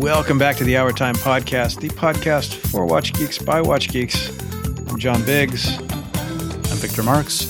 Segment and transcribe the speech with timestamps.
[0.00, 4.30] Welcome back to the Hour Time Podcast, the podcast for Watch Geeks by Watch Geeks.
[4.88, 5.76] I'm John Biggs.
[5.78, 7.46] I'm Victor Marks.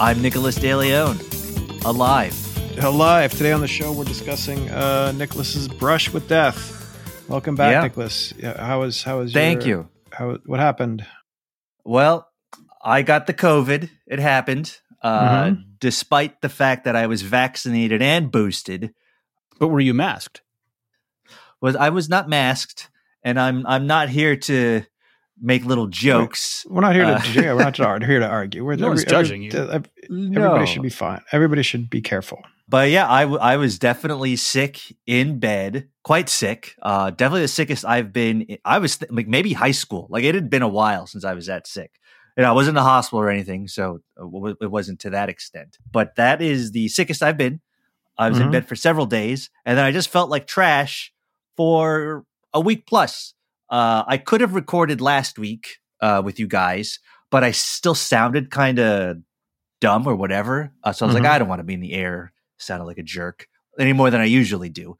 [0.00, 1.84] I'm Nicholas DeLeon.
[1.84, 2.78] Alive.
[2.82, 3.32] Alive.
[3.32, 7.26] Today on the show, we're discussing uh, Nicholas's brush with death.
[7.28, 7.82] Welcome back, Yeah.
[7.82, 8.32] Nicholas.
[8.42, 9.88] How was how was Thank your- you.
[10.12, 11.04] How what happened?
[11.84, 12.28] Well,
[12.82, 13.90] I got the COVID.
[14.06, 14.78] It happened.
[15.02, 15.64] Uh, Mhm.
[15.80, 18.94] Despite the fact that I was vaccinated and boosted,
[19.58, 20.42] But were you masked?
[21.62, 22.90] Was I was not masked,
[23.22, 24.82] and I'm I'm not here to
[25.40, 26.66] make little jokes.
[26.68, 28.64] We're not here to Uh, yeah, we're not here to argue.
[28.64, 29.50] We're No one's judging you.
[29.52, 30.42] ev- No.
[30.44, 31.20] Everybody should be fine.
[31.32, 32.42] Everybody should be careful.
[32.68, 36.74] But yeah, I, w- I was definitely sick in bed, quite sick.
[36.80, 38.46] Uh, definitely the sickest I've been.
[38.48, 40.06] i- I was th- like maybe high school.
[40.10, 41.90] Like it had been a while since I was that sick.
[42.36, 45.76] And I wasn't in the hospital or anything, so uh, it wasn't to that extent.
[45.90, 47.60] But that is the sickest I've been.
[48.16, 48.52] I was in Mhm.
[48.52, 51.12] bed for several days, and then I just felt like trash
[51.56, 53.34] for a week plus.
[53.70, 56.98] Uh, I could have recorded last week uh, with you guys,
[57.30, 59.16] but I still sounded kind of
[59.80, 60.72] dumb or whatever.
[60.84, 61.20] Uh, so I was Mhm.
[61.22, 63.46] like, I don't want to be in the air, sounded like a jerk
[63.78, 64.96] any more than I usually do.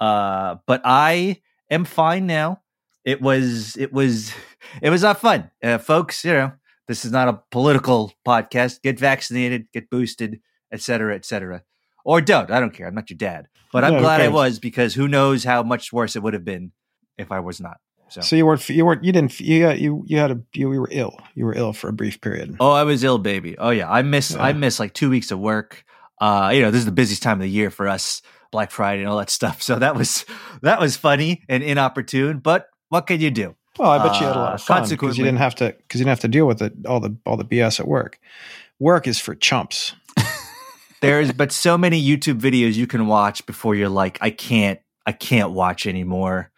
[0.00, 2.62] Uh, but I am fine now.
[3.04, 4.32] It was, it was,
[4.82, 6.24] it was not fun, uh, folks.
[6.24, 6.52] You know,
[6.88, 8.82] this is not a political podcast.
[8.82, 10.40] Get vaccinated, get boosted,
[10.72, 11.62] et cetera, et cetera.
[12.08, 12.50] Or don't.
[12.50, 12.86] I don't care.
[12.88, 13.48] I'm not your dad.
[13.70, 16.44] But I'm No, glad I was because who knows how much worse it would have
[16.44, 16.72] been
[17.18, 17.76] if I was not.
[18.08, 20.72] So, So you weren't you weren't you didn't you got- you you had a you,
[20.72, 21.14] you were ill.
[21.34, 22.56] You were ill for a brief period.
[22.60, 23.58] oh, I was ill, baby.
[23.58, 24.54] Oh yeah, I miss I Yeah.
[24.64, 25.84] miss like two weeks of work.
[26.18, 29.02] Uh, you know, this is the busiest time of the year for us, Black Friday
[29.02, 29.60] and all that stuff.
[29.68, 30.24] So that was
[30.62, 32.38] that was funny and inopportune.
[32.38, 33.54] But what can you do?
[33.78, 35.54] Well, I bet you had a lot Uh, of fun because consequently- you didn't have
[35.56, 37.86] to because you didn't have to deal with it all the all the BS at
[37.86, 38.18] work.
[38.80, 39.94] Work is for chumps.
[41.00, 45.12] There's but so many YouTube videos you can watch before you're like, I can't, I
[45.12, 46.50] can't watch anymore.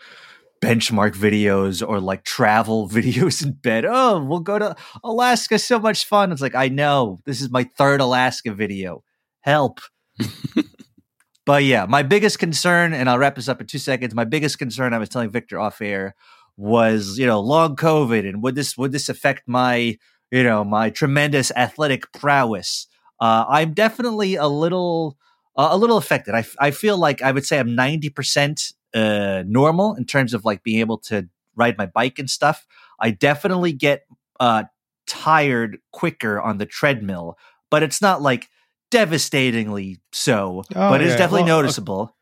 [0.63, 3.85] Benchmark videos or like travel videos in bed.
[3.87, 5.59] Oh, we'll go to Alaska.
[5.59, 6.33] So much fun.
[6.33, 9.03] It's like, I know this is my third Alaska video.
[9.41, 9.81] Help.
[11.47, 14.15] but yeah, my biggest concern, and I'll wrap this up in two seconds.
[14.15, 16.15] My biggest concern, I was telling Victor off air,
[16.57, 19.97] was you know long COVID, and would this would this affect my
[20.31, 22.87] you know my tremendous athletic prowess?
[23.21, 25.19] Uh, I'm definitely a little
[25.57, 26.35] uh, a little affected.
[26.35, 30.63] I, I feel like I would say I'm 90% uh, normal in terms of like
[30.63, 32.67] being able to ride my bike and stuff.
[32.99, 34.07] I definitely get
[34.39, 34.65] uh,
[35.07, 37.37] tired quicker on the treadmill,
[37.69, 38.49] but it's not like
[38.91, 40.65] devastatingly so.
[40.75, 41.17] Oh, but it's yeah.
[41.19, 42.17] definitely Well, noticeable.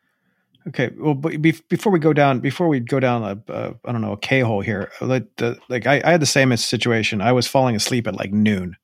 [0.67, 3.93] Okay, well, but be, before we go down, before we go down a, uh, I
[3.93, 4.91] don't know, a K hole here.
[5.01, 7.23] Like, uh, like I, I had the same situation.
[7.23, 8.77] I was falling asleep at like noon,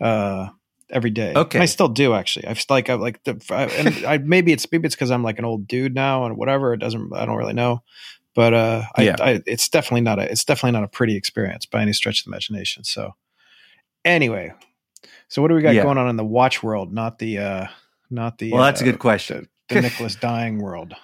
[0.00, 0.48] uh,
[0.90, 1.32] every day.
[1.34, 1.58] Okay.
[1.58, 2.46] And I still do actually.
[2.46, 5.38] I've like, I like the, I, and I maybe it's maybe it's because I'm like
[5.38, 6.72] an old dude now and whatever.
[6.72, 7.12] It doesn't.
[7.14, 7.82] I don't really know,
[8.34, 9.16] but uh, I, Yeah.
[9.20, 12.24] I, it's definitely not a, it's definitely not a pretty experience by any stretch of
[12.26, 12.84] the imagination.
[12.84, 13.14] So,
[14.04, 14.52] anyway,
[15.28, 15.82] so what do we got Yeah.
[15.82, 16.92] going on in the watch world?
[16.92, 17.66] Not the, uh,
[18.10, 18.52] not the.
[18.52, 19.48] Well, that's a uh, good question.
[19.68, 20.94] The, the Nicholas dying world.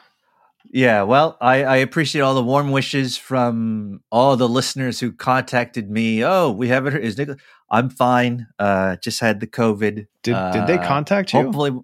[0.74, 5.90] Yeah, well, I, I appreciate all the warm wishes from all the listeners who contacted
[5.90, 6.24] me.
[6.24, 7.04] Oh, we haven't heard.
[7.04, 7.40] Is Nicholas?
[7.70, 8.46] I'm fine.
[8.58, 10.06] Uh, just had the COVID.
[10.22, 11.42] Did did they Uh, contact you?
[11.42, 11.78] Hopefully,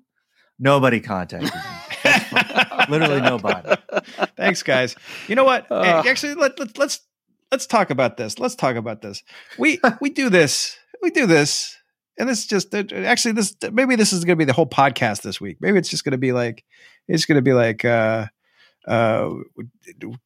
[0.58, 1.60] nobody contacted me.
[2.88, 3.76] Literally nobody.
[4.38, 4.96] Thanks, guys.
[5.26, 5.70] You know what?
[5.70, 6.02] Uh.
[6.06, 7.00] Actually, let, let, let's
[7.52, 8.38] let's talk about this.
[8.38, 9.22] Let's talk about this.
[9.58, 10.78] We we do this.
[11.02, 11.76] We do this,
[12.18, 13.54] and this is just uh, actually this.
[13.70, 15.58] Maybe this is going to be the whole podcast this week.
[15.60, 16.64] Maybe it's just going to be like
[17.06, 18.26] it's going to be like uh
[18.88, 19.30] uh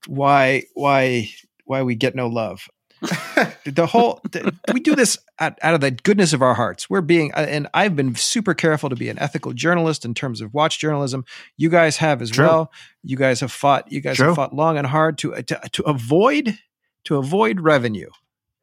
[0.06, 1.28] why why
[1.64, 2.68] why we get no love.
[3.64, 7.00] the whole th- we do this out, out of the goodness of our hearts we're
[7.00, 10.54] being uh, and i've been super careful to be an ethical journalist in terms of
[10.54, 11.24] watch journalism
[11.56, 12.46] you guys have as True.
[12.46, 12.72] well
[13.02, 14.26] you guys have fought you guys True.
[14.28, 16.56] have fought long and hard to, to to avoid
[17.02, 18.08] to avoid revenue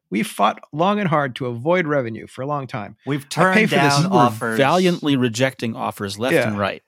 [0.10, 3.56] we fought long and hard to avoid revenue for a long time We've I turned
[3.70, 3.94] for this.
[3.94, 4.58] down You You were offers.
[4.58, 6.48] valiantly rejecting offers left Yeah.
[6.48, 6.82] and right.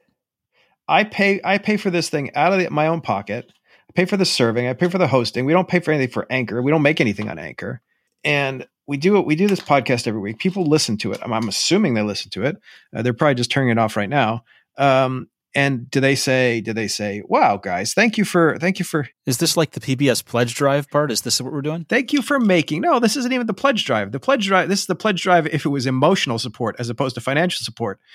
[0.88, 3.52] I pay I pay for this thing out of the, my own pocket.
[3.90, 4.68] I pay for the serving.
[4.68, 5.46] I pay for the hosting.
[5.46, 6.62] We don't pay for anything for Anchor.
[6.62, 7.82] We don't make anything on Anchor.
[8.24, 9.26] And we do it.
[9.26, 10.38] We do this podcast every week.
[10.38, 11.20] People listen to it.
[11.24, 12.58] I'm, I'm assuming they listen to it.
[12.96, 14.44] Uh, they're probably just turning it off right now.
[14.78, 16.62] Um, and do they say?
[16.62, 19.80] Do they say, "Wow, guys, thank you for thank you for Is this like the
[19.80, 21.12] PBS pledge drive part?
[21.12, 21.86] Is this what we're doing?
[21.86, 22.82] thank you for making"?
[22.82, 24.12] No, this isn't even the pledge drive.
[24.12, 24.70] The pledge drive.
[24.70, 28.00] This is the pledge drive if it was emotional support as opposed to financial support.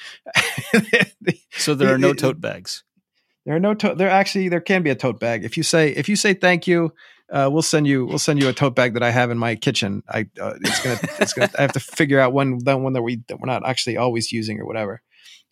[1.58, 2.84] So there are no tote bags.
[3.44, 5.44] There are no to- there actually there can be a tote bag.
[5.44, 6.92] If you say if you say thank you,
[7.32, 9.54] uh, we'll send you we'll send you a tote bag that I have in my
[9.54, 10.02] kitchen.
[10.08, 13.02] I uh, it's gonna it's gonna I have to figure out one that one that
[13.02, 15.00] we that we're not actually always using or whatever.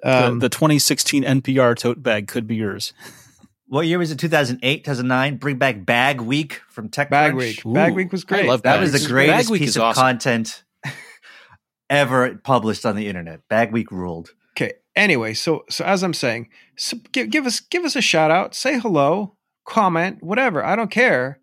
[0.05, 2.93] Um, the, the 2016 NPR tote bag could be yours.
[3.67, 4.19] what year was it?
[4.19, 5.37] 2008, 2009.
[5.39, 7.11] Bring back Bag Week from TechCrunch.
[7.11, 7.63] Bag Week.
[7.65, 8.47] Bag Week was I great.
[8.47, 10.03] love That Bag was the greatest Bag piece is of awesome.
[10.03, 10.65] content
[11.91, 13.41] ever published on the internet.
[13.49, 14.35] Bag Week ruled.
[14.57, 14.75] Okay.
[14.97, 18.55] Anyway, so so as I'm saying, so give, give us give us a shout out,
[18.55, 19.37] say hello,
[19.67, 20.65] comment, whatever.
[20.65, 21.41] I don't care,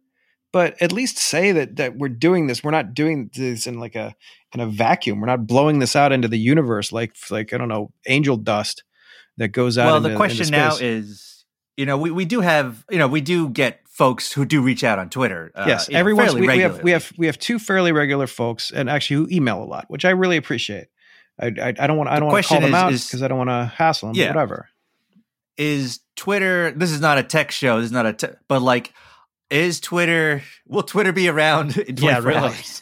[0.51, 2.63] but at least say that that we're doing this.
[2.63, 4.15] We're not doing this in like a
[4.53, 5.19] in a vacuum.
[5.19, 8.83] We're not blowing this out into the universe like like I don't know angel dust
[9.38, 9.86] that goes out.
[9.88, 11.45] Well, into- the question now is,
[11.77, 14.83] you know, we, we do have, you know, we do get folks who do reach
[14.83, 15.51] out on Twitter.
[15.56, 18.71] Uh, yes, everyone's fairly we, we have we have we have two fairly regular folks,
[18.71, 20.88] and actually who email a lot, which I really appreciate.
[21.39, 23.27] I I, I don't want I don't want to call question them out because I
[23.30, 24.15] don't want to hassle them.
[24.18, 24.27] Yeah.
[24.27, 24.69] Whatever.
[25.57, 26.71] is Twitter.
[26.71, 27.77] This is not a tech show.
[27.77, 28.94] This is not a, te- but like,
[29.51, 30.42] is Twitter?
[30.68, 32.38] Will Twitter be around in 24 Yeah, really.
[32.39, 32.81] hours?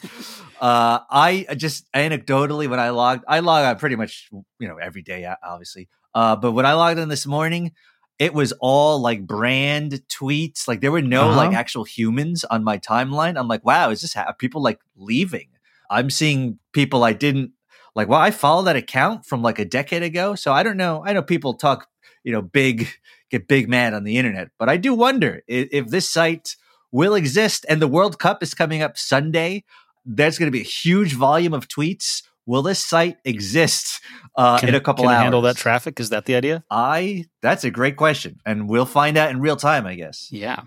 [0.60, 4.28] Uh, I just anecdotally when I logged, I log on pretty much
[4.58, 5.88] you know every day, obviously.
[6.14, 7.72] Uh, but when I logged in this morning,
[8.18, 10.68] it was all like brand tweets.
[10.68, 11.36] Like there were no Uh-huh.
[11.36, 13.38] like actual humans on my timeline.
[13.38, 15.48] I'm like, wow, is this ha- people like leaving?
[15.88, 17.52] I'm seeing people I didn't
[17.96, 18.08] like.
[18.08, 21.02] Well, I follow that account from like a decade ago, so I don't know.
[21.06, 21.88] I know people talk,
[22.22, 22.86] you know, big
[23.30, 26.56] get big mad on the internet, but I do wonder if, if this site
[26.92, 27.64] will exist.
[27.68, 29.64] And the World Cup is coming up Sunday.
[30.04, 32.22] There's going to be a huge volume of tweets.
[32.46, 34.00] Will this site exist
[34.34, 35.22] uh, Can, in a couple can hours?
[35.22, 36.00] handle that traffic?
[36.00, 36.64] Is that the idea?
[36.70, 40.28] I that's a great question, and we'll find out in real time, I guess.
[40.32, 40.62] Yeah.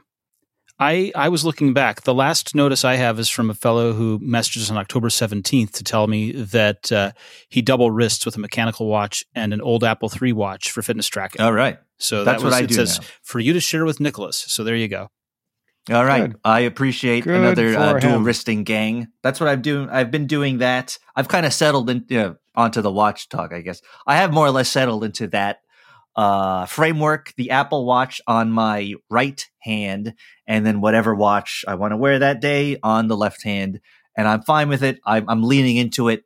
[0.80, 2.02] I, I was looking back.
[2.02, 5.84] The last notice I have is from a fellow who messaged on October 17th to
[5.84, 7.12] tell me that uh,
[7.48, 11.08] he double wrists with a mechanical watch and an old Apple III watch for fitness
[11.08, 11.42] tracking.
[11.42, 13.08] All right, so that's that was, what I it do says now.
[13.22, 14.38] for you to share with Nicholas.
[14.48, 15.10] So there you go.
[15.92, 16.40] All right, Good.
[16.46, 19.10] I appreciate Good another uh, dual wristing gang.
[19.22, 19.90] That's what I'm doing.
[19.90, 20.98] I've been doing that.
[21.16, 23.54] I've kind of settled in, you know, onto the watch talk.
[23.54, 25.60] I guess I have more or less settled into that
[26.16, 27.34] uh, framework.
[27.38, 30.14] The Apple Watch on my right hand,
[30.48, 33.80] and then whatever watch I want to wear that day on the left hand,
[34.18, 35.00] and I'm fine with it.
[35.06, 36.26] I'm, I'm leaning into it.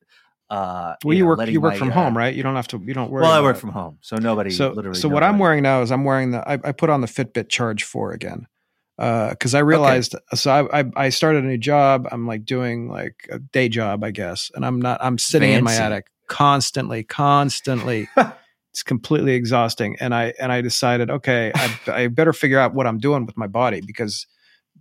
[0.50, 2.34] Uh, Well, you, know, work you work my, from uh, home, right?
[2.34, 2.82] You don't have to.
[2.84, 3.24] You don't worry.
[3.24, 3.60] Well, I work it.
[3.60, 4.52] from home, so nobody.
[4.52, 6.48] So, literally so what I'm wearing now is I'm wearing the.
[6.48, 8.48] I, I put on the Fitbit Charge Four again
[8.98, 10.16] because I realized.
[10.36, 12.08] So I, I I started a new job.
[12.12, 15.00] I'm like doing like a day job, I guess, and I'm not.
[15.04, 18.08] I'm sitting in my attic constantly, constantly.
[18.78, 22.86] it's completely exhausting, and I and I decided, okay, I, I better figure out what
[22.86, 24.28] I'm doing with my body because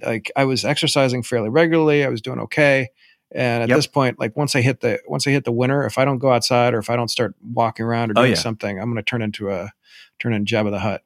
[0.05, 2.05] like I was exercising fairly regularly.
[2.05, 2.89] I was doing okay.
[3.35, 3.79] And at Yep.
[3.79, 6.19] this point, like once I hit the once I hit the winter, if I don't
[6.19, 8.37] go outside or if I don't start walking around or Oh, doing yeah.
[8.39, 9.73] something, I'm going to turn into a
[10.19, 11.03] turn into Jabba the Hutt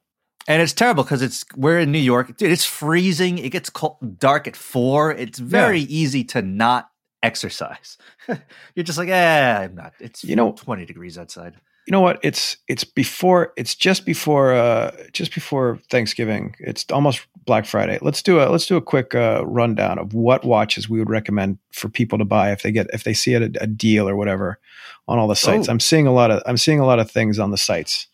[0.49, 2.51] And it's terrible because it's we're in New York, dude.
[2.51, 3.37] It's freezing.
[3.37, 5.13] It gets cold, dark at four.
[5.13, 6.89] It's very easy to not
[7.23, 7.97] exercise.
[8.75, 9.93] You're just like, eh, I'm not.
[10.01, 11.55] It's You know- twenty degrees outside.
[11.87, 12.19] You know what?
[12.23, 16.55] It's it's before it's just before uh just before Thanksgiving.
[16.59, 17.97] It's almost Black Friday.
[18.01, 21.57] Let's do a let's do a quick uh, rundown of what watches we would recommend
[21.71, 24.15] for people to buy if they get if they see it a, a deal or
[24.15, 24.59] whatever
[25.07, 25.67] on all the sites.
[25.67, 25.71] Oh.
[25.71, 28.07] I'm seeing a lot of I'm seeing a lot of things on the sites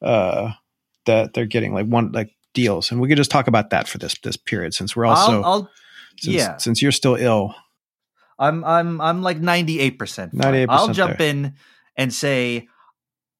[0.00, 0.52] uh
[1.06, 3.98] that they're getting like one like deals, and we could just talk about that for
[3.98, 5.70] this this period since we're also I'll, I'll
[6.18, 6.56] since, yeah.
[6.58, 7.54] since you're still ill.
[8.38, 10.34] I'm I'm I'm like ninety eight percent.
[10.34, 11.30] 98% I'll jump there.
[11.30, 11.54] in
[11.96, 12.68] and say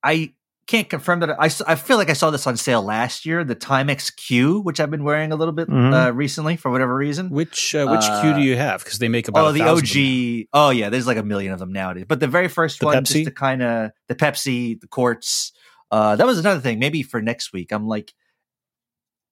[0.02, 0.32] I
[0.66, 3.42] can't confirm that I, I feel like I saw this on sale last year.
[3.42, 5.94] The Timex Q, which I've been wearing a little bit Mhm.
[6.08, 7.30] uh, recently for whatever reason.
[7.30, 8.84] Which uh, which Uh, Q do you have?
[8.84, 9.78] Because they make about oh, a the OG.
[9.82, 10.44] of them.
[10.52, 10.90] Oh, yeah.
[10.90, 12.04] There's like a million of them nowadays.
[12.06, 13.12] But the very first The one, Pepsi?
[13.12, 15.52] just to kind of the Pepsi, the quartz.
[15.90, 16.78] Uh, that was another thing.
[16.78, 18.12] Maybe for next week, I'm like,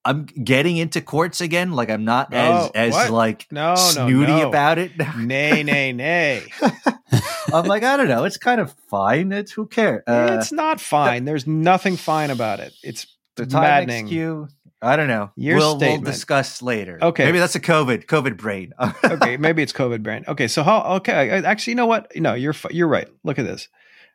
[0.07, 1.73] I'm getting into quartz again.
[1.73, 3.11] Like I'm not as Oh, as what?
[3.11, 4.49] like No, no, snooty no.
[4.49, 4.93] about it.
[5.19, 6.45] Nay, nay, nay.
[7.53, 8.25] I'm like, I don't know.
[8.25, 9.33] It's kind of fine.
[9.33, 10.03] It's who cares.
[10.07, 11.25] Uh, it's not fine.
[11.25, 12.73] There's nothing fine about it.
[12.83, 14.07] It's the maddening.
[14.07, 14.49] Timex Q.
[14.83, 15.31] I don't know.
[15.37, 16.99] Your we'll, we'll discuss later.
[17.01, 17.25] Okay.
[17.25, 18.73] Maybe that's a COVID COVID brain.
[19.05, 20.25] okay, maybe it's COVID brain.
[20.29, 20.83] Okay, so how?
[20.97, 22.15] Okay, actually, you know what?
[22.15, 23.09] No, you're you're right.
[23.25, 23.69] Look at this.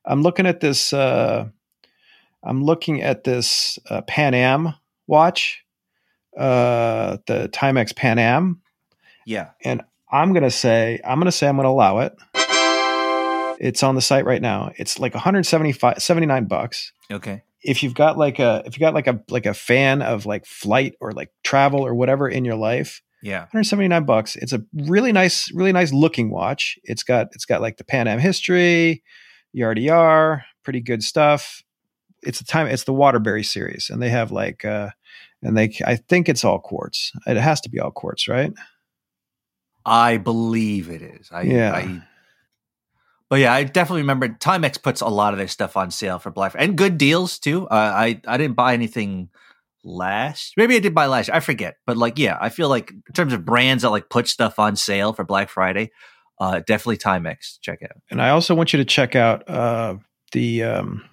[0.06, 0.94] I'm looking at this.
[0.94, 1.50] Uh,
[2.44, 4.76] I'm looking at this uh, Pan Am
[5.08, 5.64] watch,
[6.38, 8.62] uh, the Timex Pan Am.
[9.26, 9.50] yeah.
[9.64, 12.14] And I'm gonna say I'm gonna say I'm gonna allow it.
[13.64, 14.72] It's on the site right now.
[14.78, 16.94] It's like 175 79 bucks.
[17.12, 17.44] Okay.
[17.62, 20.46] If you've got like a if you got like a like a fan of like
[20.46, 23.42] flight or like travel or whatever in your life, Yeah.
[23.42, 24.36] 179 bucks.
[24.36, 26.80] It's a really nice, really nice looking watch.
[26.84, 29.04] It's got it's got like the Pan Am history,
[29.54, 31.62] yada, pretty good stuff.
[32.24, 34.90] It's the time it's the Waterbury series, and they have like uh
[35.42, 37.12] and they I think it's all quartz.
[37.26, 38.54] It has to be all quartz, right?
[39.86, 41.30] I believe it is.
[41.32, 41.74] I, Yeah.
[41.74, 42.02] I,
[43.30, 46.32] but yeah, I definitely remember Timex puts a lot of their stuff on sale for
[46.32, 47.68] Black Friday and good deals too.
[47.68, 49.30] Uh, I I didn't buy anything
[49.84, 50.54] last.
[50.58, 51.30] Maybe I did buy last.
[51.30, 54.28] I forget, but like, yeah, I feel like in terms of brands that like put
[54.28, 55.92] stuff on sale for Black Friday,
[56.40, 57.60] uh, definitely Timex.
[57.62, 58.02] Check out.
[58.10, 59.96] And I also want you to check out uh,
[60.32, 61.06] the um,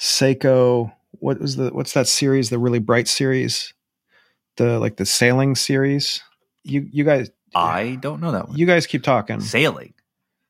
[0.00, 0.92] Seiko.
[1.20, 2.50] What was the what's that series?
[2.50, 3.74] The really bright series,
[4.56, 6.22] the like the sailing series.
[6.62, 8.56] You you guys, I don't know that one.
[8.58, 9.40] you guys keep talking.
[9.40, 9.94] Sailing.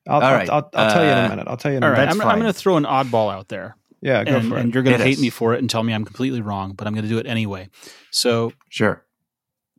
[0.07, 0.49] I'll, All I'll, right.
[0.49, 1.47] I'll, I'll tell you in Uh, a minute.
[1.47, 2.13] I'll tell you in All a right, minute.
[2.13, 4.71] That's I'm, I'm going to throw an oddball out there, Yeah, go and, for and
[4.73, 5.21] you're going to Hit hate us.
[5.21, 7.25] me for it and tell me I'm completely wrong, but I'm going to do it
[7.25, 7.69] anyway.
[8.11, 9.03] So Sure.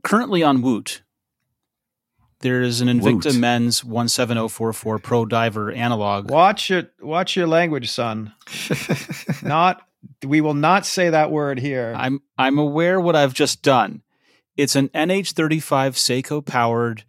[0.02, 1.02] currently on Woot,
[2.40, 3.36] there is an Invicta Woot.
[3.36, 6.28] Men's 17044 Pro Diver analog.
[6.28, 6.90] Watch it.
[7.00, 8.32] Watch your language, son.
[9.42, 9.80] Not.
[10.24, 11.94] We will not say that word here.
[11.96, 14.02] I'm I'm aware what I've just done.
[14.56, 15.62] It's an NH35
[15.94, 17.04] Seiko powered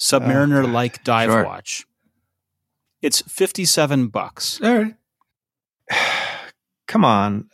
[0.00, 1.44] Submariner like dive Sure.
[1.44, 1.86] watch.
[3.02, 4.60] It's 57 bucks.
[4.62, 4.94] All right.
[6.86, 7.48] Come on.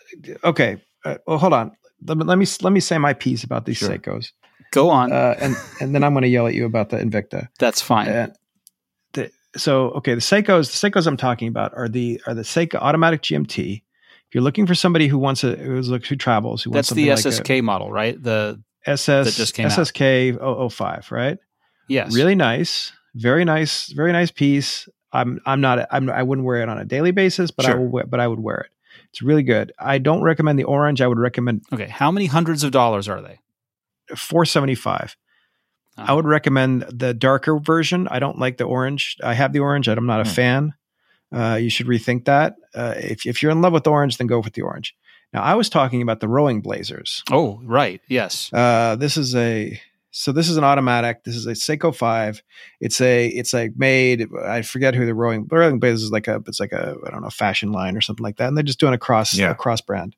[0.45, 0.83] Okay.
[1.05, 1.73] Uh, well, hold on.
[2.05, 3.91] Let me, let me let me say my piece about these Sure.
[3.91, 4.33] Seikos,
[4.71, 5.13] Go on.
[5.13, 7.49] uh, and and then I'm going to yell at you about the Invicta.
[7.59, 8.09] That's fine.
[8.09, 8.29] Uh,
[9.13, 12.77] the, so okay, the Seikos, the Seikos I'm talking about are the are the Seiko
[12.77, 13.83] automatic GMT.
[14.37, 17.09] You're looking for somebody who wants a who's look who travels, who wants That's the
[17.09, 18.23] something like SSK model, right?
[18.23, 19.73] The SS that just came out.
[19.73, 21.39] SSK 005, right?
[21.89, 22.15] yes.
[22.15, 24.91] Really nice, very nice, very nice piece.
[25.11, 28.03] I'm I'm not I'm I wouldn't wear it on a daily basis, but I will
[28.07, 28.71] but I would wear it.
[29.09, 29.73] It's really good.
[29.79, 31.01] I don't recommend the orange.
[31.01, 31.89] I would recommend Okay.
[31.89, 33.39] How many hundreds of dollars are they?
[34.15, 35.17] 475.
[35.97, 38.07] I Uh, would recommend the darker version.
[38.11, 39.17] I don't like the orange.
[39.25, 39.89] I have the orange.
[39.89, 40.31] I'm not a Hmm.
[40.35, 40.75] fan.
[41.35, 42.57] Uh, you should rethink that.
[42.75, 44.95] Uh, if, if you're in love with orange, then go with the orange.
[45.33, 47.23] Now, I was talking about the rowing blazers.
[47.31, 48.01] Oh, right.
[48.09, 48.51] Yes.
[48.53, 49.81] Uh, this is a
[50.13, 51.25] so this is an automatic.
[51.25, 52.43] This is a Seiko Five.
[52.81, 54.29] It's a it's like made.
[54.47, 57.23] I forget who the rowing rowing blazers is like a it's like a I don't
[57.23, 58.49] know fashion line or something like that.
[58.49, 59.51] And they're just doing a cross Yeah.
[59.51, 60.17] a cross brand.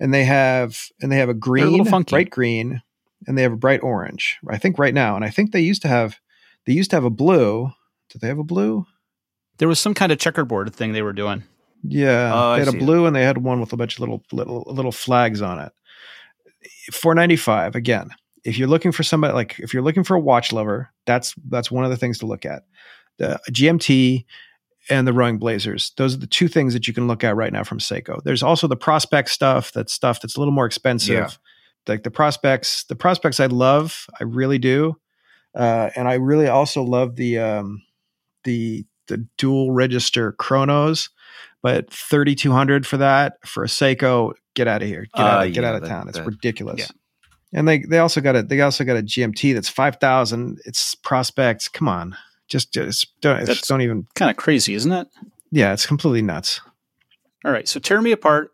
[0.00, 2.10] And they have and they have a a green, funky.
[2.14, 2.82] bright green,
[3.26, 4.38] and they have a bright orange.
[4.48, 6.18] I think right now, and I think they used to have
[6.66, 7.70] they used to have a blue.
[8.08, 8.86] Did they have a blue?
[9.60, 11.44] There was some kind of checkerboard thing they were doing.
[11.84, 12.84] Yeah, Oh, I they had a see.
[12.84, 15.72] blue and they had one with a bunch of little little little flags on it.
[16.92, 18.10] Four ninety five again.
[18.44, 21.70] If you're looking for somebody like if you're looking for a watch lover, that's that's
[21.70, 22.64] one of the things to look at.
[23.18, 24.24] The GMT
[24.88, 25.92] and the rowing blazers.
[25.96, 28.22] Those are the two things that you can look at right now from Seiko.
[28.24, 29.72] There's also the Prospex stuff.
[29.72, 31.14] That's stuff that's a little more expensive.
[31.14, 31.28] Yeah.
[31.86, 34.96] Like the Prospex, the Prospex I love, I really do,
[35.54, 37.82] uh, and I really also love the um,
[38.44, 41.10] the the dual register chronos.
[41.62, 45.40] But thirty two hundred for that for a Seiko, get out of here, get out,
[45.40, 46.08] Uh, get yeah, out of that- town.
[46.08, 46.80] It's that- ridiculous.
[46.80, 46.86] yeah.
[47.52, 50.58] And they they also got a they also got a GMT that's five thousand.
[50.64, 51.70] It's Prospex.
[51.70, 52.16] Come on,
[52.48, 54.06] just just don't That's- just don't even.
[54.14, 55.08] Kind of crazy, isn't it?
[55.50, 56.60] Yeah, it's completely nuts.
[57.44, 57.66] All right.
[57.68, 58.52] So tear me apart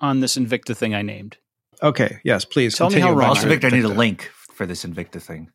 [0.00, 1.38] on this Invicta thing I named.
[1.82, 2.76] Okay, yes, please.
[2.76, 5.50] Tell me how wrong Also, Victor, I need a link for this Invicta thing.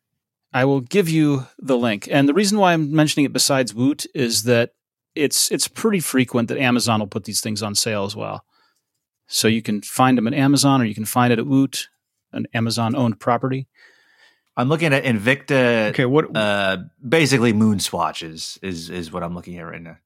[0.52, 2.08] I will give you the link.
[2.10, 4.72] And the reason why I'm mentioning it besides Woot is that
[5.14, 8.44] it's it's pretty frequent that Amazon will put these things on sale as well.
[9.26, 11.88] So you can find them at Amazon or you can find it at Woot,
[12.32, 13.68] an Amazon owned property.
[14.56, 15.90] I'm looking at Invicta.
[15.90, 16.36] Okay, what?
[16.36, 19.96] Uh, basically, MoonSwatches is is what I'm looking at right now.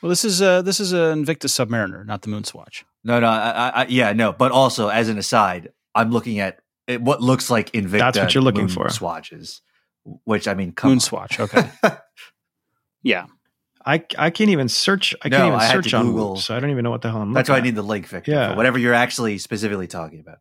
[0.00, 2.84] Well, this is a this is an Invicta Submariner, not the Moonswatch.
[3.04, 4.32] No, no, I, I, I- yeah, no.
[4.32, 7.98] But also, as an aside, I'm looking at what looks like Invicta.
[7.98, 8.88] That's what you're looking moon for.
[8.90, 9.60] Swatches,
[10.24, 10.98] which I mean, come on.
[10.98, 11.70] Moonswatch, okay.
[13.02, 13.26] yeah.
[13.84, 15.14] I I can't even search.
[15.24, 16.24] I No, can't even I search on Google.
[16.28, 17.32] Google, so I don't even know what the hell I'm.
[17.32, 18.30] That's why I need the link, Victor.
[18.30, 18.54] Yeah.
[18.56, 20.38] whatever you're actually specifically talking about.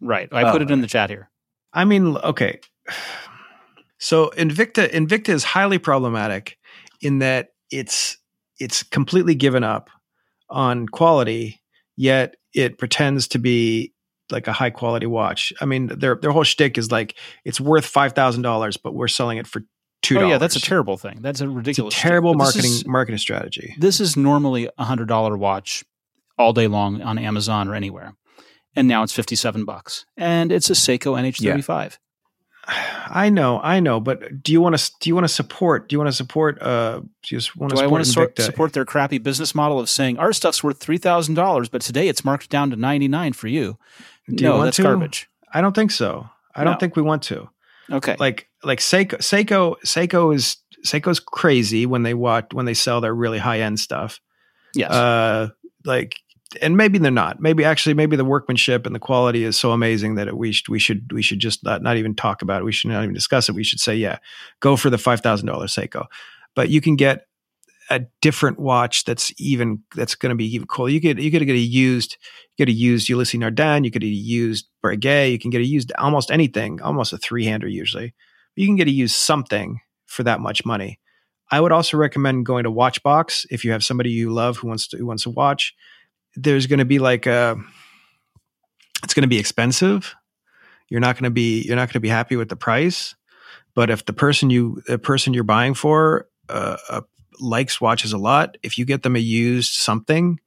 [0.00, 0.28] Right.
[0.32, 1.30] I Oh, put it in the chat here.
[1.72, 2.60] I mean, okay.
[3.98, 6.58] So Invicta Invicta is highly problematic
[7.00, 8.16] in that it's
[8.58, 9.90] it's completely given up
[10.50, 11.62] on quality,
[11.96, 13.92] yet it pretends to be
[14.32, 15.52] like a high quality watch.
[15.60, 19.08] I mean, their their whole shtick is like it's worth five thousand dollars, but we're
[19.08, 19.60] selling it for
[20.02, 20.20] $2.
[20.20, 21.18] Oh yeah, that's a terrible thing.
[21.22, 21.94] That's a It's a ridiculous.
[21.96, 23.76] terrible marketing is- marketing strategy.
[23.78, 25.84] this is normally a hundred dollar watch
[26.38, 28.14] all day long on Amazon or anywhere,
[28.74, 31.98] and now it's fifty seven bucks, and it's a Seiko NH thirty five.
[32.68, 35.88] I know, I know, but do you want to do you want to support?
[35.88, 36.62] Do you want to support?
[36.62, 39.54] Uh, do you just want Do to I want support to support their crappy business
[39.54, 42.76] model of saying our stuff's worth three thousand dollars, but today it's marked down to
[42.76, 43.78] ninety nine for you?
[44.28, 44.84] Do you no, want that's to?
[44.84, 45.28] garbage.
[45.52, 46.28] I don't think so.
[46.54, 47.48] I don't think we want to.
[47.90, 53.00] Okay, Like like Seiko Seiko Seiko is Seiko's crazy when they watch when they sell
[53.00, 54.20] their really high end stuff.
[54.74, 55.48] yes, Uh,
[55.84, 56.14] like
[56.60, 57.40] and maybe they're not.
[57.40, 60.68] Maybe actually maybe the workmanship and the quality is so amazing that it, we should
[60.68, 62.64] we should we should just not, not even talk about it.
[62.64, 63.54] We should not even discuss it.
[63.54, 64.18] We should say yeah,
[64.60, 66.06] go for the five thousand dollars Seiko.
[66.54, 67.26] But you can get
[67.90, 70.88] a different watch that's even that's going to be even cool.
[70.88, 72.16] You get you could get a used
[72.56, 75.60] you get a used Ulysse Nardin, you could get a used Breguet, you can get
[75.60, 78.14] a used almost anything, almost a three hander usually.
[78.56, 80.98] You can get a used something for that much money.
[81.50, 84.88] I would also recommend going to Watchbox if you have somebody you love who wants
[84.88, 85.74] to who wants to watch.
[86.36, 87.56] There's going to be like a
[89.02, 90.14] it's going to be expensive.
[90.88, 93.14] You're not going to be you're not going to be happy with the price.
[93.74, 97.00] But if the person you the person you're buying for uh, uh,
[97.40, 100.40] likes watches a lot, if you get them a used something,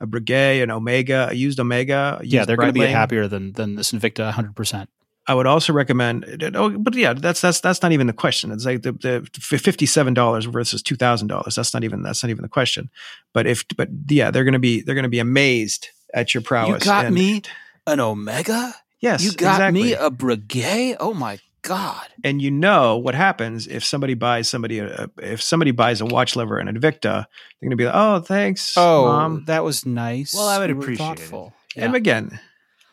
[0.00, 3.28] a Breguet, an Omega, a used Omega, a used yeah, they're going to be happier
[3.28, 4.88] than than this Invicta 100.
[5.26, 6.42] Percent I would also recommend.
[6.42, 8.50] Uh, oh, but yeah, that's that's that's not even the question.
[8.52, 11.54] It's like the, the fifty seven dollars versus two thousand dollars.
[11.54, 12.90] That's not even that's not even the question.
[13.32, 16.42] But if but yeah, they're going to be they're going to be amazed at your
[16.42, 16.84] prowess.
[16.84, 17.42] You got And- me
[17.86, 18.74] an Omega.
[19.00, 19.82] Yes, you got exactly.
[19.82, 20.96] me a Breguet.
[21.00, 22.06] Oh my god!
[22.24, 26.34] and you know what happens if somebody buys somebody a, if somebody buys a watch
[26.36, 27.26] lever and an Invicta, they're
[27.62, 30.34] going to be like, "Oh, thanks, Oh, mom." that was nice.
[30.34, 31.18] Well, I would You were appreciate it.
[31.20, 31.52] thoughtful.
[31.76, 32.38] And again,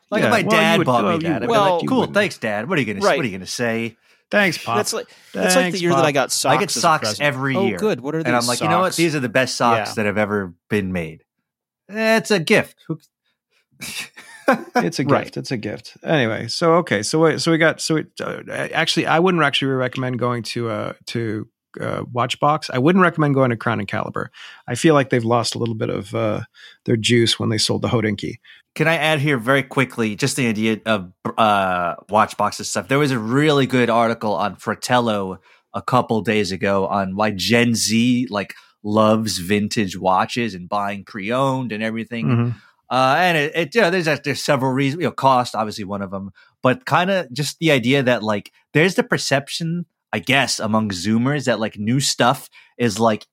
[0.10, 1.78] Like yeah, if my well, dad would- bought well, me that, I'd would- be Well,
[1.80, 2.14] like, cool, wouldn't.
[2.16, 2.70] thanks, dad.
[2.70, 3.18] What are you gonna Right.
[3.18, 3.98] What are you gonna say?
[4.30, 4.76] Thanks, pop.
[4.78, 6.56] That's like that's like the Thanks, year that I got socks.
[6.56, 7.22] I get as a socks present.
[7.26, 7.78] every oh, year.
[7.78, 8.02] good.
[8.02, 8.26] What are these?
[8.28, 8.96] And I'm like, you know what?
[8.96, 9.94] These are the best socks Yeah.
[9.96, 11.24] that have ever been made.
[11.90, 12.76] It's a gift.
[14.78, 15.12] It's a gift.
[15.12, 15.36] Right.
[15.38, 15.98] It's a gift.
[16.04, 19.74] Anyway, so okay, so wait, so we got so it, uh, actually, I wouldn't actually
[19.74, 21.50] recommend going to uh to
[21.81, 22.69] uh, Watchbox.
[22.72, 24.31] I wouldn't recommend going to Crown and Caliber.
[24.67, 26.41] I feel like they've lost a little bit of uh,
[26.86, 28.39] their juice when they sold the Hodinkee.
[28.75, 32.88] Can I add here very quickly just the idea of uh, watch boxes stuff?
[32.88, 35.39] There was a really good article on Fratello
[35.74, 38.53] a couple days ago on why Gen Z like
[38.84, 42.25] loves vintage watches and buying pre-owned and everything.
[42.27, 42.55] Mhm.
[42.89, 45.01] Uh, and it, it you know, there's there's several reasons.
[45.01, 46.31] You know, cost obviously one of them,
[46.63, 51.46] but kind of just the idea that like there's the perception, I guess, among Zoomers
[51.46, 53.26] that like new stuff is like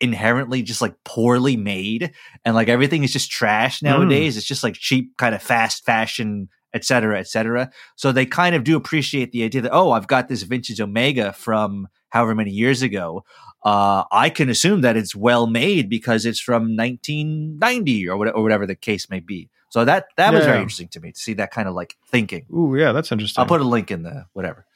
[0.00, 2.12] inherently just like poorly made,
[2.44, 4.36] and like everything is just trash nowadays.
[4.36, 7.70] It's just like cheap, kind of fast fashion, et cetera, et cetera.
[7.96, 11.32] So they kind of do appreciate the idea that oh, I've got this vintage Omega
[11.32, 13.24] from however many years ago
[13.64, 18.42] uh, I can assume that it's well made because it's from 1990 or, what, or
[18.42, 19.50] whatever the case may be.
[19.68, 22.44] So that that was very interesting to me to see that kind of like thinking.
[22.52, 23.40] Ooh, yeah, that's interesting.
[23.40, 24.66] I'll put a link in the whatever.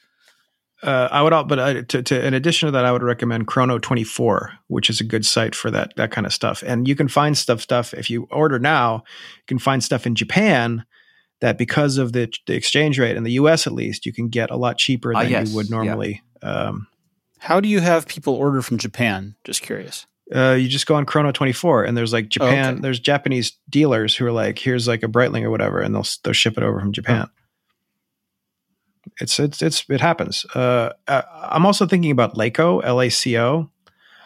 [0.83, 3.47] Uh, I would, al- but I, to, to, in addition to that, I would recommend
[3.47, 6.63] Chrono 24, which is a good site for that that kind of stuff.
[6.65, 9.03] And you can find stuff stuff if you order now,
[9.37, 10.85] you can find stuff in Japan
[11.41, 13.65] that because of the the exchange rate in the U.S.
[13.67, 15.75] at least, you can get a lot cheaper Ah, than yes, you would yeah.
[15.75, 16.21] normally.
[16.41, 16.87] Um,
[17.39, 19.35] How do you have people order from Japan?
[19.43, 20.05] Just curious.
[20.35, 22.81] uh, you just go on Chrono 24 and there's like Japan, okay.
[22.81, 26.33] there's Japanese dealers who are like, here's like a Breitling or whatever, and they'll they'll
[26.33, 27.29] ship it over from Japan.
[29.19, 30.45] It's it's it's it happens.
[30.53, 33.69] Uh, uh, I'm also thinking about Laco, L A C O.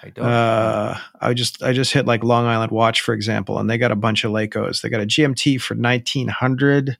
[0.04, 0.26] I don't.
[0.26, 3.92] Uh, I just I just hit like Long Island Watch for example, and they got
[3.92, 4.82] a bunch of Lacos.
[4.82, 6.98] They got a GMT for nineteen hundred,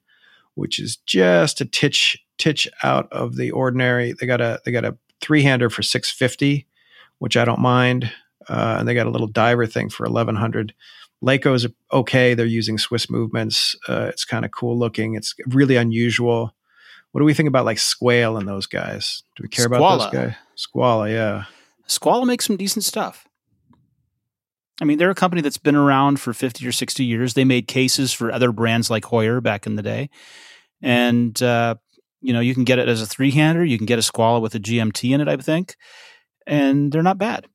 [0.54, 4.12] which is just a titch titch out of the ordinary.
[4.12, 6.66] They got a they got a three hander for six fifty,
[7.18, 8.12] which I don't mind,
[8.48, 10.74] uh, and they got a little diver thing for eleven hundred.
[11.22, 12.34] Lacos are okay.
[12.34, 13.76] They're using Swiss movements.
[13.88, 15.14] Uh, it's kind of cool looking.
[15.14, 16.54] It's really unusual.
[17.12, 19.22] What do we think about like Squale and those guys?
[19.36, 19.98] Do we care about Squala.
[19.98, 20.34] those guys?
[20.56, 21.44] Squala, yeah.
[21.86, 23.28] Squall makes some decent stuff.
[24.80, 27.34] I mean, they're a company that's been around for 50 or 60 years.
[27.34, 30.08] They made cases for other brands like Heuer back in the day.
[30.80, 31.76] And, uh,
[32.20, 33.64] you know, you can get it as a three hander.
[33.64, 35.76] You can get a Squalla with a GMT in it, I think.
[36.46, 37.46] And they're not bad.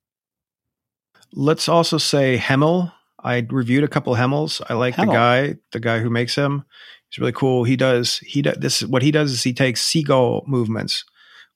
[1.32, 2.92] Let's also say Hemel.
[3.22, 4.62] I reviewed a couple Hemels.
[4.68, 6.64] I like the guy, the guy who makes them.
[7.10, 7.64] He's really cool.
[7.64, 8.82] He does he does this.
[8.82, 11.04] What he does is he takes seagull movements,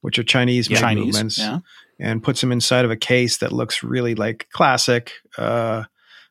[0.00, 1.06] which are Chinese made Chinese.
[1.14, 1.58] movements, Yeah.
[2.00, 5.12] and puts them inside of a case that looks really like classic.
[5.36, 5.84] Uh,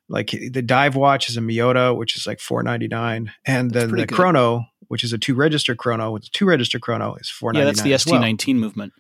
[0.09, 3.85] like the dive watch is a Miyota, which is like four ninety nine, and That's
[3.85, 4.15] then the good.
[4.15, 7.59] chrono, which is a two register chrono with a two register chrono, is four ninety
[7.61, 7.67] nine.
[7.67, 8.91] Yeah, that's the ST nineteen movement.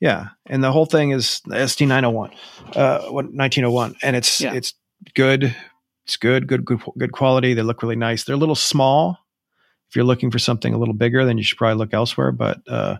[0.00, 2.30] Yeah, and the whole thing is the ST nine hundred one,
[2.76, 4.54] uh, nineteen hundred one, and it's Yeah.
[4.54, 4.72] it's
[5.14, 5.54] good.
[6.06, 7.54] It's good, good, good, good quality.
[7.54, 8.24] They look really nice.
[8.24, 9.18] They're a little small.
[9.94, 12.32] If you're looking for something a little bigger, then you should probably look elsewhere.
[12.32, 12.96] But uh,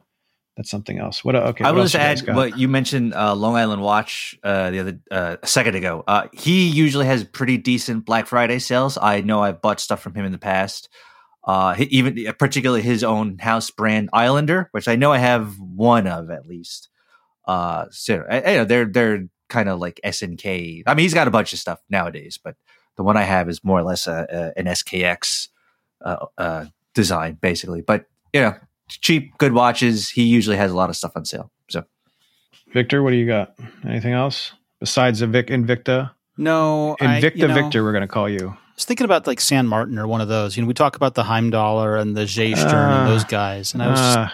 [0.56, 1.24] that's something else.
[1.24, 1.34] What?
[1.34, 4.78] Okay, I will just you add what you mentioned uh, Long Island Watch uh, the
[4.78, 6.04] other uh, a second ago.
[6.06, 8.96] Uh, he usually has pretty decent Black Friday sales.
[8.96, 10.88] I know I've bought stuff from him in the past.
[11.42, 16.06] Uh, he, even particularly his own house brand Islander, which I know I have one
[16.06, 16.90] of at least.
[17.44, 20.84] Uh, so I, I know they're they're kind of like SNK.
[20.86, 22.54] I mean, he's got a bunch of stuff nowadays, but
[22.96, 25.48] the one I have is more or less a, a, an SKX
[26.00, 27.82] uh, uh, design, basically.
[27.82, 28.54] But you know,
[28.88, 30.10] cheap, good watches.
[30.10, 31.50] He usually has a lot of stuff on sale.
[31.70, 31.84] So.
[32.72, 33.54] Victor, what do you got?
[33.86, 36.10] Anything else besides the Vic Invicta?
[36.36, 38.48] No, I- Invicta you know, Victor, we're going to call you.
[38.56, 40.56] I was thinking about like San Martin or one of those.
[40.56, 43.72] You know, we talk about the Heimdallr and the Jay Stern and Uh, those guys,
[43.72, 44.28] and I was just Uh,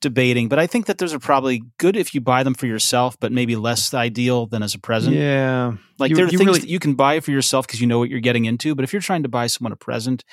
[0.00, 0.48] debating.
[0.48, 3.30] But I think that those are probably good if you buy them for yourself, but
[3.30, 5.14] maybe less ideal than as a present.
[5.14, 5.74] yeah.
[6.00, 7.86] Like You- there are you things really- that you can buy for yourself because you
[7.86, 8.74] know what you're getting into.
[8.74, 10.24] But if you're trying to buy someone a present,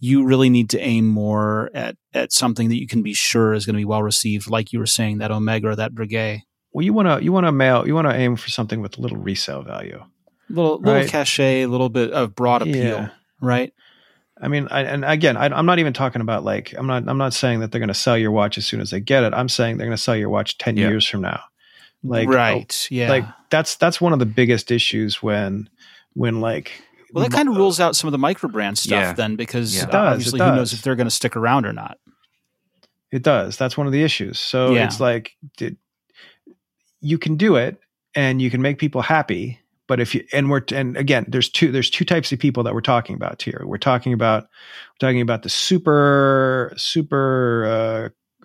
[0.00, 3.66] you really need to aim more at at something that you can be sure is
[3.66, 4.48] going to be well received.
[4.50, 6.42] Like you were saying, that Omega or that Breguet.
[6.72, 8.98] Well, you want to you want to mail you want to aim for something with
[8.98, 10.02] a little resale value.
[10.50, 11.08] Little little Right.
[11.08, 13.08] cachet, a little bit of broad appeal, Yeah.
[13.40, 13.72] right?
[14.40, 17.18] I mean, I, and again, I, I'm not even talking about like I'm not I'm
[17.18, 19.34] not saying that they're going to sell your watch as soon as they get it.
[19.34, 20.88] I'm saying they're going to sell your watch ten Yeah.
[20.88, 21.40] years from now.
[22.04, 23.08] Like right, yeah.
[23.10, 25.68] like that's that's one of the biggest issues when
[26.14, 26.80] when like
[27.12, 29.12] well, that kind of rules out some of the micro brand stuff Yeah.
[29.12, 29.82] then, because Yeah.
[29.84, 31.98] It uh, does, it obviously, who knows if they're going to stick around or not.
[33.10, 33.56] It does.
[33.56, 34.38] That's one of the issues.
[34.38, 34.84] So Yeah.
[34.84, 35.76] it's like did,
[37.00, 37.80] you can do it
[38.14, 41.70] and you can make people happy, but if you and we're and again, there's two
[41.72, 43.62] there's two types of people that we're talking about here.
[43.64, 47.64] We're talking about we're talking about the super super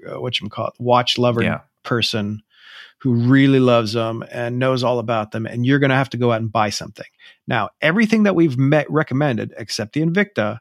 [0.08, 1.60] uh, uh what you call it watch lover Yeah.
[1.84, 2.42] person
[3.04, 6.18] who really loves them and knows all about them, and you're going to have to
[6.18, 7.06] go out and buy something.
[7.46, 10.60] Now, everything that we've met, recommended, except the Invicta,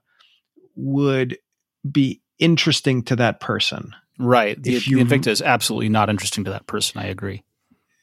[0.74, 1.38] would
[1.88, 3.94] be interesting to that person.
[4.18, 4.60] Right.
[4.60, 7.00] The, If the Invicta is absolutely not interesting to that person.
[7.00, 7.44] I agree.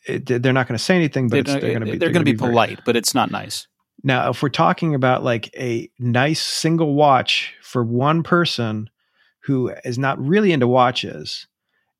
[0.08, 2.26] It, they're not going to say anything, but They're, they're going to be they're going
[2.26, 3.68] to be very- polite, but it's not nice.
[4.04, 8.90] Now, if we're talking about like a nice single watch for one person
[9.44, 11.48] who is not really into watches,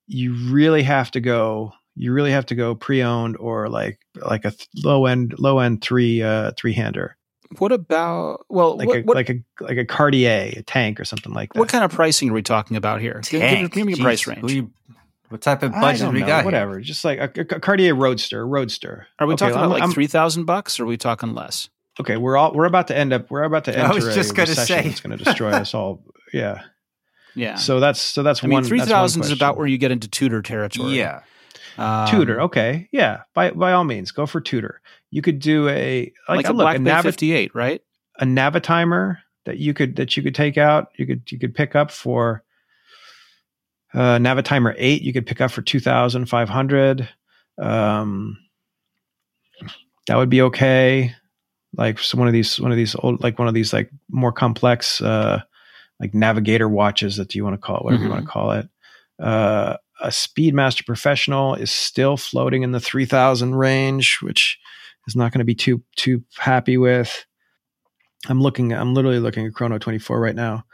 [0.08, 1.74] you really have to go.
[1.96, 5.82] You really have to go pre-owned or like like a th- low end low end
[5.82, 7.18] three uh three hander
[7.58, 8.78] What about well?
[8.78, 11.60] like what, a what, like a like a Cartier a tank or something like that.
[11.60, 13.22] what kind of pricing are we talking about here?
[13.30, 14.52] Give, give, give me a price range.
[14.52, 14.72] You-
[15.30, 16.38] what type of budget we know, got?
[16.38, 16.46] here?
[16.46, 19.06] whatever, just like a, a Cartier Roadster, Roadster.
[19.20, 21.36] are we Okay, talking I'm- about like I'm- three thousand bucks, or are we talking
[21.36, 21.70] less?
[22.00, 23.30] Okay, we're all we're about to end up.
[23.30, 23.82] We're about to end.
[23.84, 24.88] I enter was just a gonna recession say.
[24.90, 26.04] that's going to destroy us all.
[26.34, 26.62] Yeah.
[27.36, 27.56] Yeah.
[27.56, 28.64] So that's so that's I mean, one.
[28.64, 30.94] three that's one thousand is about where you get into Tudor territory.
[30.98, 31.22] Yeah.
[31.78, 32.42] Um, Tudor.
[32.42, 33.22] Okay, yeah.
[33.34, 34.82] By by all means, go for Tudor.
[35.12, 37.54] You could do a like, like, a, a look Black a, Bay Navi- fifty eight,
[37.56, 37.82] right?
[38.20, 40.90] a Navitimer that you could that you could take out.
[40.98, 42.44] You could you could pick up for
[43.94, 45.02] uh, Navitimer eight.
[45.02, 47.08] You could pick up for two thousand five hundred.
[47.62, 48.38] Um,
[50.08, 51.16] that would be okay.
[51.78, 54.32] Like so one of these one of these old like one of these like more
[54.32, 55.42] complex uh,
[56.00, 58.14] like navigator watches that you want to call it whatever you Mhm.
[58.14, 58.70] want to call it.
[59.22, 64.60] Uh, a Speedmaster Professional is still floating in the three thousand range, which
[65.08, 67.26] is not going to be too too happy with.
[68.28, 68.74] I'm looking.
[68.74, 70.66] I'm literally looking at Chrono 24 right now,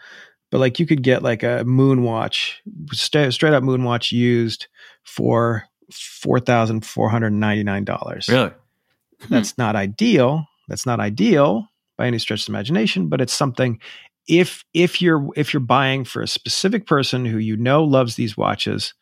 [0.52, 2.54] but like you could get like a Moonwatch
[2.92, 4.68] straight, straight up Moonwatch used
[5.04, 8.28] for four thousand four hundred ninety nine dollars.
[8.30, 8.52] Really?
[9.30, 10.46] That's not ideal.
[10.68, 13.80] That's not ideal by any stretch of the imagination, but it's something.
[14.28, 18.36] If if you're if you're buying for a specific person who you know loves these
[18.36, 18.94] watches,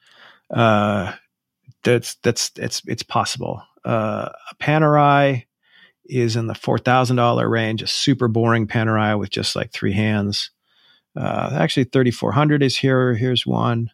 [0.56, 1.14] uh,
[1.84, 3.62] that's that's it's it's possible.
[3.84, 5.46] Uh, a Panerai
[6.06, 7.82] is in the four thousand dollar range.
[7.82, 10.52] A super boring Panerai with just like three hands.
[11.16, 13.14] Uh, actually, thirty four hundred is here.
[13.14, 13.92] Here's one.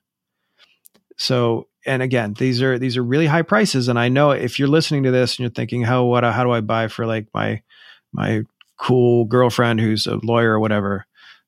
[1.18, 3.88] So, and again, these are these are really high prices.
[3.88, 6.52] And I know if you're listening to this and you're thinking, how what how do
[6.52, 7.62] I buy for like my
[8.14, 8.44] my
[8.78, 11.06] cool girlfriend who's a lawyer or whatever,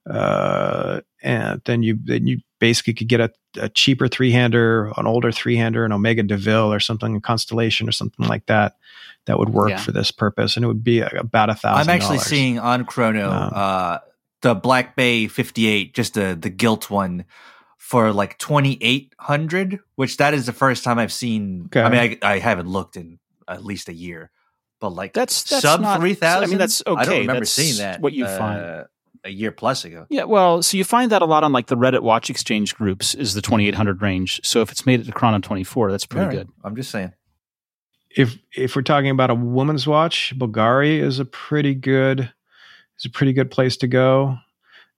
[0.09, 5.05] uh, and then you then you basically could get a, a cheaper three hander, an
[5.07, 8.77] older three hander, an Omega Deville or something, a Constellation or something like that,
[9.25, 9.77] that would work Yeah.
[9.77, 11.89] for this purpose, and it would be about a thousand.
[11.89, 13.97] I'm actually seeing on Chrono Um, uh,
[14.41, 17.25] the Black Bay 58, just the the gilt one,
[17.77, 19.79] for like 2,800.
[19.95, 21.65] Which that is the first time I've seen.
[21.67, 21.81] Okay.
[21.81, 24.31] I mean, I, I haven't looked in at least a year,
[24.79, 26.43] but like That's- that's sub 3,000.
[26.43, 28.01] I mean, that's okay I don't remember That's seeing that.
[28.01, 28.85] what you uh, find.
[29.23, 30.05] A year plus ago.
[30.09, 33.13] Yeah, well, so you find that a lot on like the Reddit watch exchange groups
[33.13, 34.41] is the 2800 range.
[34.43, 36.37] So if it's made it to Chrono 24, that's pretty All right.
[36.39, 36.49] good.
[36.63, 37.13] I'm just saying.
[38.15, 42.31] if if we're talking about a woman's watch, Bulgari is a pretty good
[42.99, 44.37] is a pretty good place to go.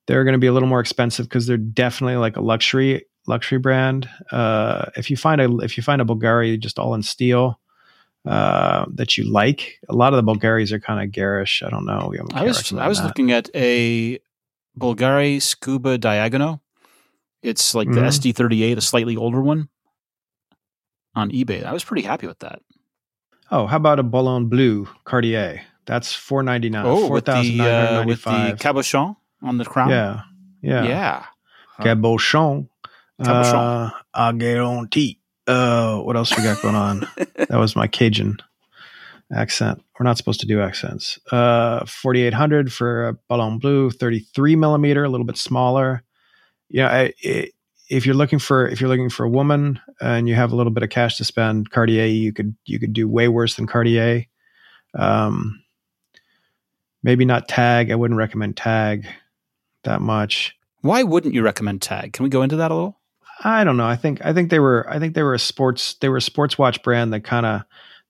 [0.08, 3.58] They're going to be a little more expensive because they're definitely like a luxury luxury
[3.60, 4.10] brand.
[4.32, 7.60] Uh, if you find a if you find a Bulgari just all in steel
[8.26, 11.62] uh, that you like, a lot of the Bulgaris are kind of garish.
[11.66, 12.14] I don't know.
[12.34, 13.06] I was I was that.
[13.08, 14.20] looking at a
[14.80, 16.60] Bulgari Scuba Diagono.
[17.42, 18.08] It's like the Mhm.
[18.08, 19.68] SD38, a slightly older one
[21.16, 21.64] on eBay.
[21.66, 22.60] I was pretty happy with that.
[23.52, 25.62] Oh, how about a Ballon Bleu Cartier?
[25.86, 26.86] That's four ninety nine.
[26.86, 29.90] oh, four with the uh, with the cabochon on the crown.
[29.90, 30.22] Yeah,
[30.62, 31.26] yeah, yeah.
[31.80, 32.70] Cabochon.
[33.22, 33.54] Cabochon.
[33.54, 35.20] Uh, I guarantee.
[35.48, 37.08] Uh, what else we got going on?
[37.36, 38.38] that was my Cajun.
[39.34, 39.84] accent.
[40.00, 41.20] We're not supposed to do accents.
[41.32, 46.04] Uh, 4800 for a Ballon Bleu, 33 millimeter, a little bit smaller.
[46.70, 47.54] Yeah, I, it,
[47.90, 50.72] if you're looking for if you're looking for a woman and you have a little
[50.72, 54.26] bit of cash to spend, Cartier you could you could do way worse than Cartier.
[54.96, 55.62] Um,
[57.04, 57.92] maybe not Tag.
[57.92, 59.08] I wouldn't recommend Tag
[59.84, 60.56] that much.
[60.82, 62.14] Why wouldn't you recommend Tag?
[62.14, 63.00] Can we go into that a little?
[63.44, 63.86] I don't know.
[63.86, 66.22] I think I think they were I think they were a sports they were a
[66.22, 67.64] sports watch brand that kind of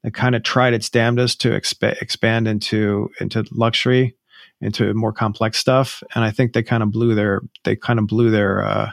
[0.04, 4.16] that kind of tried its damnedest to exp- expand into into luxury,
[4.62, 8.08] into more complex stuff, and I think they kind of blew their they kind of
[8.08, 8.92] blew their uh,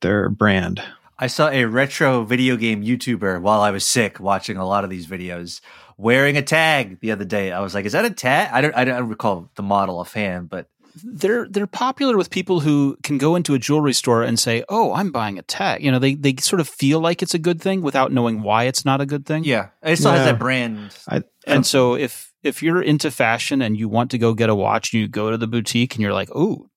[0.00, 0.82] their brand.
[1.18, 4.90] I saw a retro video game YouTuber while I was sick watching a lot of
[4.90, 5.60] these videos
[5.96, 7.52] wearing a tag the other day.
[7.52, 10.48] I was like, "Is that a tag?" I don't I don't recall the model offhand,
[10.48, 10.68] but
[11.02, 14.92] they're they're popular with people who can go into a jewelry store and say, "Oh,
[14.92, 17.60] I'm buying a tag." You know, they they sort of feel like it's a good
[17.60, 19.44] thing without knowing why it's not a good thing.
[19.44, 20.18] Yeah, it still Yeah.
[20.18, 20.96] has that brand.
[21.08, 24.54] I, And so if if you're into fashion and you want to go get a
[24.54, 26.68] watch, you go to the boutique and you're like, "Oh,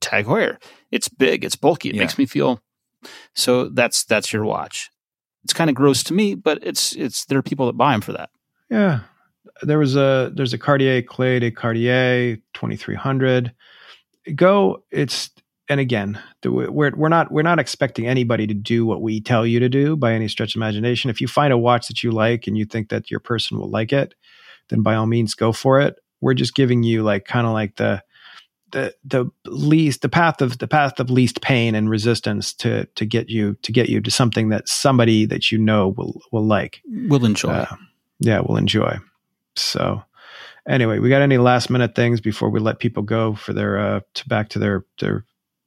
[0.00, 0.58] Tag Heuer.
[0.90, 2.02] It's big, it's bulky, it Yeah.
[2.02, 2.60] makes me feel."
[3.34, 4.90] So that's that's your watch.
[5.44, 8.00] It's kind of gross to me, but it's it's there are people that buy them
[8.00, 8.30] for that.
[8.70, 9.00] Yeah,
[9.62, 13.52] there was a there's a Cartier Clé de Cartier 2300.
[14.34, 15.30] Go, it's
[15.68, 19.46] and again, the, we're we're not we're not expecting anybody to do what we tell
[19.46, 21.10] you to do by any stretch of imagination.
[21.10, 23.70] If you find a watch that you like and you think that your person will
[23.70, 24.14] like it,
[24.68, 25.96] then by all means go for it.
[26.20, 28.02] We're just giving you like kind of like the
[28.72, 33.06] the the least the path of the path of least pain and resistance to to
[33.06, 36.82] get you to get you to something that somebody that you know will will like
[36.86, 37.50] We'll enjoy.
[37.50, 37.76] uh,
[38.20, 38.98] yeah, we'll enjoy.
[39.56, 40.02] So,
[40.68, 44.00] anyway, we got any last minute things before we let people go for their uh,
[44.14, 45.24] to back to their their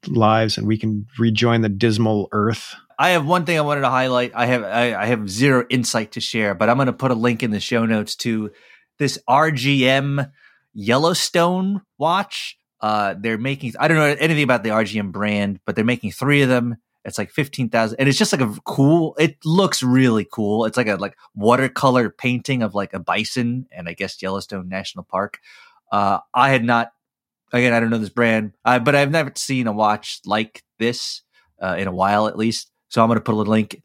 [0.07, 2.75] lives and we can rejoin the dismal earth.
[2.99, 4.31] I have one thing I wanted to highlight.
[4.33, 7.15] I have I, I have zero insight to share, but I'm going to put a
[7.15, 8.51] link in the show notes to
[8.97, 10.31] this RGM
[10.73, 12.57] Yellowstone watch.
[12.81, 16.41] Uh, they're making I don't know anything about the RGM brand, but they're making three
[16.41, 16.77] of them.
[17.07, 19.15] It's like fifteen thousand, and it's just like a cool.
[19.17, 20.65] It looks really cool.
[20.65, 25.05] It's like a like watercolor painting of like a bison and I guess Yellowstone National
[25.05, 25.39] Park.
[25.89, 26.91] Uh, I had not
[27.53, 27.71] again.
[27.71, 31.21] I don't know this brand, uh, but I've never seen a watch like this
[31.61, 32.69] uh, in a while, at least.
[32.89, 33.81] So I'm going to put a little link.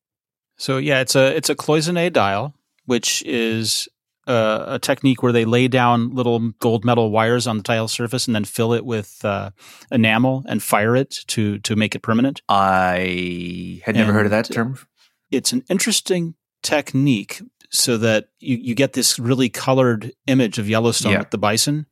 [0.56, 2.54] So yeah, it's a it's a cloisonne dial,
[2.86, 3.88] which is
[4.26, 8.26] uh, a technique where they lay down little gold metal wires on the tile surface
[8.26, 9.50] and then fill it with uh,
[9.90, 12.40] enamel and fire it to to make it permanent.
[12.48, 14.78] I had never heard of that term.
[15.30, 21.12] It's an interesting technique so that you, you get this really colored image of Yellowstone
[21.12, 21.18] Yeah.
[21.20, 21.86] with the bison,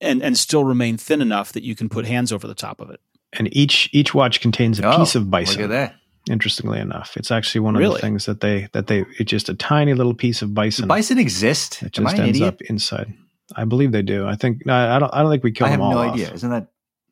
[0.00, 2.90] and and still remain thin enough that you can put hands over the top of
[2.90, 3.00] it.
[3.32, 5.62] And each each watch contains a Oh, piece of bison.
[5.62, 5.94] Look at that.
[6.30, 7.94] Interestingly enough, it's actually one of Really?
[7.96, 10.82] the things that they that they it's just a tiny little piece of bison.
[10.84, 11.82] Does bison exist?
[11.82, 12.54] It Am I just ends idiot?
[12.54, 13.12] up inside.
[13.56, 14.26] I believe they do.
[14.26, 15.12] I think no, I don't.
[15.12, 16.14] I don't think we kill I have no off.
[16.14, 16.32] idea.
[16.32, 16.68] Isn't that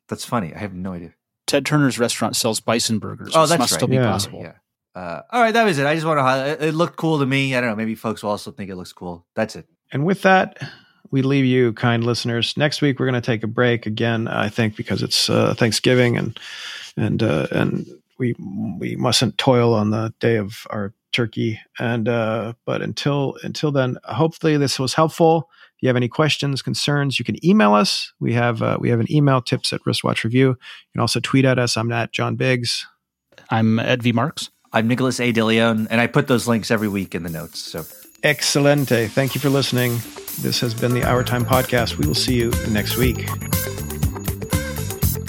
[0.07, 0.53] that's funny?
[0.55, 1.13] I have no idea.
[1.45, 3.33] Ted Turner's restaurant sells bison burgers.
[3.35, 3.77] Oh, which that's must right.
[3.79, 4.05] still be Yeah.
[4.11, 4.39] possible.
[4.41, 4.53] Yeah.
[4.95, 5.85] Uh, all right, that was it.
[5.85, 6.61] I just want to highlight.
[6.61, 7.53] It it looked cool to me.
[7.55, 7.75] I don't know.
[7.75, 9.25] Maybe folks will also think it looks cool.
[9.35, 9.67] That's it.
[9.91, 10.57] And with that,
[11.11, 12.55] we leave you, kind listeners.
[12.55, 14.29] Next week we're going to take a break again.
[14.29, 16.39] I think because it's uh, Thanksgiving and
[16.97, 17.85] and uh, and
[18.21, 18.35] we
[18.79, 21.59] we mustn't toil on the day of our turkey.
[21.79, 25.49] And uh, but until until then, hopefully this was helpful.
[25.75, 28.13] If you have any questions, concerns, you can email us.
[28.19, 30.49] We have uh, we have an email tips at wristwatch review.
[30.49, 31.75] You can also tweet at us.
[31.75, 32.85] I'm at John Biggs.
[33.49, 34.11] I'm Ed V.
[34.11, 34.51] Marks.
[34.71, 35.33] I'm Nicholas A.
[35.33, 37.59] DeLeon, and I put those links every week in the notes.
[37.59, 37.83] So
[38.23, 39.09] Excelente.
[39.09, 39.93] Thank you for listening.
[40.41, 41.97] This has been the Hour Time Podcast.
[41.97, 43.27] We will see you next week.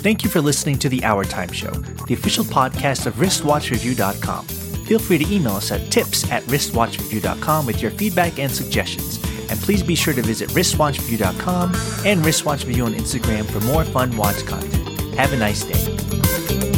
[0.03, 4.47] Thank you for listening to the Hour Time Show, the official podcast of wristwatchreview.com.
[4.47, 9.23] Feel free to email us at tips at wristwatchreview.com with your feedback and suggestions.
[9.49, 14.17] And please be sure to visit wristwatchreview.com and wristwatch review on Instagram for more fun
[14.17, 15.15] watch content.
[15.15, 16.71] Have a nice day.